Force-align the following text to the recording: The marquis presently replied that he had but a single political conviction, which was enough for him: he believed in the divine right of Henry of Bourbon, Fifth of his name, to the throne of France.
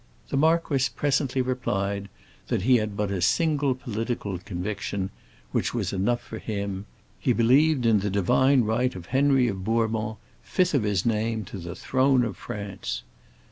The 0.29 0.35
marquis 0.37 0.87
presently 0.95 1.43
replied 1.43 2.09
that 2.47 2.63
he 2.63 2.77
had 2.77 2.97
but 2.97 3.11
a 3.11 3.21
single 3.21 3.75
political 3.75 4.39
conviction, 4.39 5.11
which 5.51 5.75
was 5.75 5.93
enough 5.93 6.21
for 6.21 6.39
him: 6.39 6.87
he 7.19 7.33
believed 7.33 7.85
in 7.85 7.99
the 7.99 8.09
divine 8.09 8.61
right 8.63 8.95
of 8.95 9.05
Henry 9.05 9.47
of 9.47 9.63
Bourbon, 9.63 10.15
Fifth 10.41 10.73
of 10.73 10.81
his 10.81 11.05
name, 11.05 11.45
to 11.45 11.59
the 11.59 11.75
throne 11.75 12.23
of 12.23 12.35
France. 12.35 13.03